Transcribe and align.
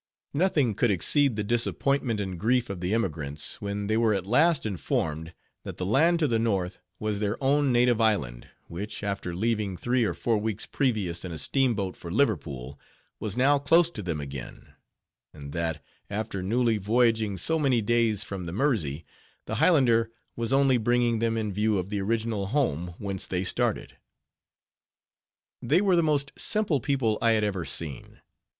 Nothing 0.33 0.73
could 0.73 0.89
exceed 0.89 1.35
the 1.35 1.43
disappointment 1.43 2.19
and 2.19 2.39
grief 2.39 2.71
of 2.71 2.79
the 2.79 2.91
emigrants, 2.91 3.61
when 3.61 3.85
they 3.85 3.97
were 3.97 4.15
at 4.15 4.25
last 4.25 4.65
informed, 4.65 5.31
that 5.63 5.77
the 5.77 5.85
land 5.85 6.17
to 6.17 6.27
the 6.27 6.39
north 6.39 6.79
was 6.97 7.19
their 7.19 7.37
own 7.39 7.71
native 7.71 8.01
island, 8.01 8.49
which, 8.67 9.03
after 9.03 9.35
leaving 9.35 9.77
three 9.77 10.03
or 10.03 10.15
four 10.15 10.39
weeks 10.39 10.65
previous 10.65 11.23
in 11.23 11.31
a 11.31 11.37
steamboat 11.37 11.95
for 11.95 12.09
Liverpool, 12.11 12.79
was 13.19 13.37
now 13.37 13.59
close 13.59 13.91
to 13.91 14.01
them 14.01 14.19
again; 14.19 14.73
and 15.35 15.51
that, 15.53 15.83
after 16.09 16.41
newly 16.41 16.79
voyaging 16.79 17.37
so 17.37 17.59
many 17.59 17.79
days 17.79 18.23
from 18.23 18.47
the 18.47 18.51
Mersey, 18.51 19.05
the 19.45 19.57
Highlander 19.61 20.09
was 20.35 20.51
only 20.51 20.79
bringing 20.79 21.19
them 21.19 21.37
in 21.37 21.53
view 21.53 21.77
of 21.77 21.89
the 21.91 22.01
original 22.01 22.47
home 22.47 22.95
whence 22.97 23.27
they 23.27 23.43
started. 23.43 23.97
They 25.61 25.79
were 25.79 25.95
the 25.95 26.01
most 26.01 26.31
simple 26.35 26.79
people 26.79 27.19
I 27.21 27.33
had 27.33 27.43
ever 27.43 27.65
seen. 27.65 28.19